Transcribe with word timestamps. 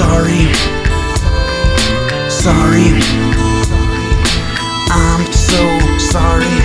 sorry. 0.00 0.48
Sorry. 2.32 2.88
I'm 4.88 5.24
so 5.28 5.60
sorry. 6.00 6.56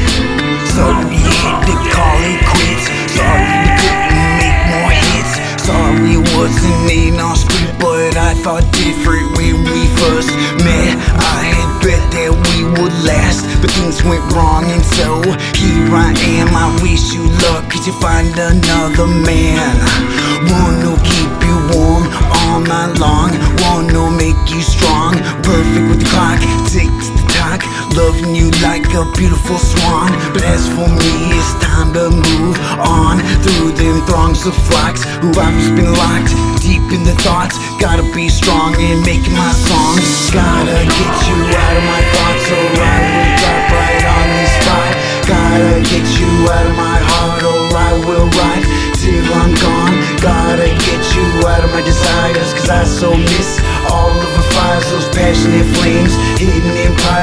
Sorry 0.71 1.19
you 1.19 1.35
had 1.43 1.59
to 1.67 1.75
call 1.91 2.19
it 2.31 2.39
quits. 2.47 2.85
Sorry 3.11 3.51
we 3.59 3.71
couldn't 3.83 4.31
make 4.39 4.59
more 4.71 4.93
hits. 5.03 5.33
Sorry 5.67 6.15
wasn't 6.31 6.87
in 6.87 7.19
our 7.19 7.35
script, 7.35 7.75
but 7.83 8.15
I 8.15 8.31
thought 8.43 8.63
different 8.71 9.27
when 9.35 9.55
we 9.67 9.81
first 9.99 10.31
met. 10.63 10.95
I 11.35 11.39
had 11.51 11.69
bet 11.83 12.03
that 12.15 12.31
we 12.31 12.57
would 12.75 12.95
last, 13.03 13.43
but 13.59 13.69
things 13.77 13.99
went 14.07 14.23
wrong, 14.31 14.63
and 14.71 14.85
so 14.95 15.09
here 15.59 15.91
I 15.91 16.15
am. 16.39 16.49
I 16.55 16.71
wish 16.79 17.11
you 17.11 17.23
luck, 17.43 17.67
cause 17.67 17.85
you 17.85 17.95
find 17.99 18.31
another 18.31 19.07
man. 19.27 19.75
Wanna 20.51 20.95
keep 21.03 21.31
you 21.43 21.57
warm 21.75 21.84
all 22.55 22.61
night 22.61 22.97
long, 22.99 23.31
wanna 23.67 24.09
make 24.15 24.39
you 24.47 24.61
strong. 24.61 25.13
Perfect 25.43 25.89
with 25.89 25.99
the 25.99 26.07
clock, 26.07 26.39
ticks 26.71 27.09
the 27.11 27.23
talk, 27.35 27.59
loving 27.99 28.33
you 28.33 28.49
like 28.63 28.87
a 28.95 29.03
beautiful 29.11 29.57
swan. 29.57 30.11
But 30.31 30.43
as 30.43 30.63
for 30.71 30.87
me, 30.87 31.11
it's 31.35 31.53
time 31.59 31.91
to 31.93 32.09
move 32.09 32.57
on 32.79 33.19
through 33.43 33.71
them 33.75 34.05
throngs 34.07 34.45
of 34.45 34.55
flocks 34.67 35.03
who 35.19 35.29
I've 35.35 35.57
just 35.59 35.75
been 35.75 35.91
locked 35.91 36.31
deep 36.63 36.85
in 36.95 37.03
the 37.03 37.15
thoughts. 37.27 37.59
Gotta 37.77 38.07
be 38.15 38.29
strong 38.29 38.73
in 38.79 39.03
making 39.03 39.35
my 39.35 39.51
songs. 39.51 40.31
Gotta 40.31 40.79
get 40.79 41.15
you 41.27 41.54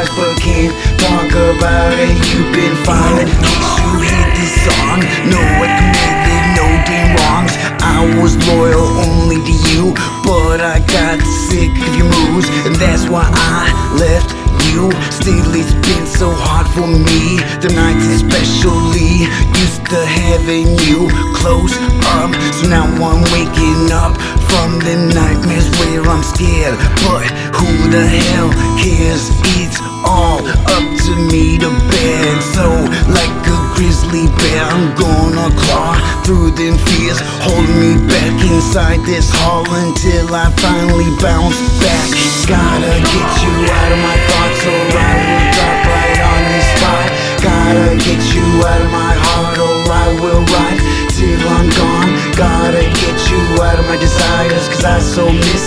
empires, 0.02 0.10
but 0.16 0.42
can't 0.42 0.74
talk 0.98 1.30
about 1.30 1.92
it. 1.98 2.14
You've 2.32 2.52
been 2.52 2.76
fine, 2.84 3.22
in 3.22 3.28
case 3.28 3.78
you 3.78 4.00
hate 4.02 4.32
this 4.34 4.52
song. 4.64 5.00
No, 5.30 5.40
I 5.40 5.68
committed 5.78 6.44
no 6.56 6.66
damn 6.86 7.16
wrongs. 7.16 7.54
I 7.82 8.20
was 8.20 8.36
loyal 8.48 8.86
only 9.06 9.36
to 9.36 9.54
you, 9.70 9.94
but 10.24 10.60
I 10.60 10.78
got 10.86 11.20
sick 11.48 11.70
of 11.70 11.96
your 11.96 12.06
moves, 12.06 12.48
and 12.66 12.74
that's 12.76 13.08
why 13.08 13.26
I 13.26 13.94
left 13.98 14.34
you. 14.72 14.90
Still, 15.10 15.54
it's 15.54 15.74
been 15.86 16.06
so 16.06 16.30
hard 16.30 16.66
for 16.74 16.86
me. 16.86 17.38
The 17.60 17.70
nights, 17.74 18.06
especially, 18.06 19.26
used 19.58 19.84
to 19.90 20.00
having 20.06 20.78
you 20.86 21.10
close 21.34 21.74
up. 22.18 22.30
So 22.54 22.68
now 22.68 22.86
I'm 22.86 23.22
waking 23.34 23.90
up 23.92 24.16
from 24.48 24.78
the 24.78 24.96
nightmares 25.14 25.68
where 25.78 26.02
I'm 26.06 26.22
scared. 26.22 26.78
But 27.04 27.26
who 27.56 27.90
the 27.90 28.06
hell 28.06 28.50
cares? 28.78 29.30
It's 29.58 29.91
all 30.04 30.42
up 30.70 30.86
to 31.06 31.12
me 31.30 31.58
to 31.58 31.70
bear. 31.90 32.20
And 32.32 32.42
so, 32.54 32.66
like 33.10 33.34
a 33.46 33.58
grizzly 33.74 34.26
bear, 34.38 34.62
I'm 34.70 34.94
gonna 34.94 35.48
claw 35.56 35.94
through 36.24 36.52
them 36.52 36.78
fears, 36.86 37.18
Hold 37.42 37.68
me 37.82 37.98
back 38.06 38.34
inside 38.46 39.02
this 39.04 39.30
hall 39.42 39.66
until 39.66 40.30
I 40.34 40.50
finally 40.62 41.10
bounce 41.18 41.58
back. 41.82 42.08
Gotta 42.46 42.94
get 43.02 43.30
you 43.42 43.54
out 43.66 43.90
of 43.90 44.00
my 44.02 44.16
thoughts, 44.28 44.60
or 44.66 44.82
I 44.94 45.12
will 45.18 45.46
drop 45.54 45.78
right 45.90 46.20
on 46.32 46.42
this 46.52 46.66
spot. 46.78 47.06
Gotta 47.42 47.88
get 47.98 48.22
you 48.34 48.46
out 48.62 48.80
of 48.80 48.90
my 48.94 49.14
heart, 49.26 49.58
or 49.58 49.78
I 49.90 50.06
will 50.22 50.42
ride 50.54 50.80
till 51.10 51.42
I'm 51.56 51.68
gone. 51.74 52.10
Gotta 52.38 52.84
get 53.02 53.18
you 53.30 53.42
out 53.62 53.78
of 53.78 53.86
my 53.86 53.96
desires, 53.96 54.66
cause 54.68 54.84
I 54.84 54.98
so 55.00 55.26
miss 55.30 55.61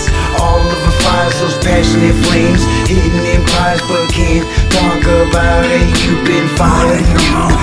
talk 4.76 5.02
about 5.24 5.64
it. 5.64 5.88
You've 6.04 6.24
been 6.24 6.48
fired, 6.56 7.00
you 7.00 7.20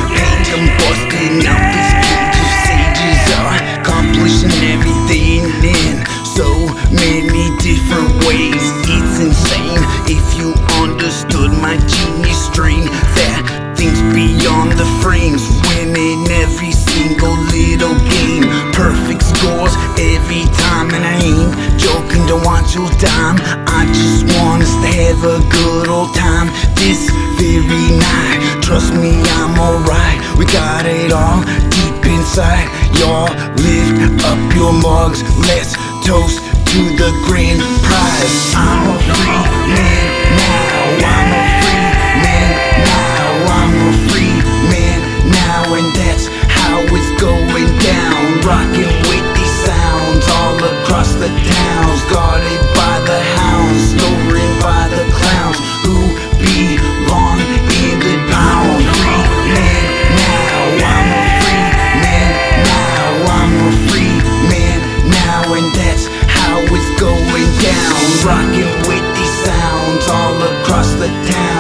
paint, 0.10 0.46
I'm 0.54 0.66
busting 0.82 1.46
out 1.46 1.66
this 1.74 1.92
sages, 2.66 3.24
are 3.38 3.62
accomplishing 3.78 4.58
everything 4.74 5.42
in 5.62 5.96
so 6.26 6.48
many 6.90 7.56
different 7.62 7.93
Scores 19.64 19.76
every 20.00 20.44
time, 20.60 20.92
and 20.92 21.04
I 21.06 21.16
ain't 21.24 21.80
joking. 21.80 22.26
Don't 22.28 22.44
want 22.44 22.74
your 22.76 22.90
dime. 23.00 23.38
I 23.68 23.86
just 23.88 24.24
want 24.38 24.64
us 24.64 24.74
to 24.84 24.90
have 25.00 25.24
a 25.24 25.40
good 25.50 25.88
old 25.88 26.14
time 26.16 26.48
this 26.76 27.10
very 27.40 27.96
night. 27.96 28.62
Trust 28.62 28.94
me, 28.94 29.22
I'm 29.40 29.58
alright. 29.60 30.20
We 30.38 30.46
got 30.46 30.86
it 30.86 31.12
all 31.12 31.44
deep 31.70 32.06
inside. 32.06 32.68
Y'all 33.00 33.32
lift 33.56 34.24
up 34.26 34.56
your 34.56 34.74
mugs. 34.74 35.24
Let's 35.48 35.74
toast 36.06 36.40
to 36.72 36.82
the 36.98 37.12
grand 37.26 37.62
prize. 37.84 38.73
The 51.24 51.30
towns, 51.30 52.04
guarded 52.12 52.60
by 52.76 53.00
the 53.08 53.20
hounds, 53.40 53.96
snoring 53.96 54.54
by 54.60 54.92
the 54.92 55.08
clowns 55.16 55.60
who 55.80 55.96
belong 56.36 57.40
in 57.40 57.96
the 58.04 58.16
pound. 58.28 58.84
Free 59.00 59.24
man 59.56 59.88
now. 60.20 60.84
I'm 60.84 61.08
a 61.16 61.24
free 61.40 61.64
man 62.04 62.32
now. 62.68 63.08
I'm 63.40 63.54
a 63.56 63.72
free 63.88 64.20
man 64.52 64.80
now, 65.08 65.48
and 65.56 65.68
that's 65.80 66.12
how 66.28 66.60
it's 66.60 66.92
going 67.00 67.52
down. 67.64 68.04
Rocking 68.28 68.76
with 68.84 69.06
these 69.16 69.36
sounds 69.48 70.06
all 70.10 70.36
across 70.44 70.92
the 70.96 71.08
town. 71.08 71.53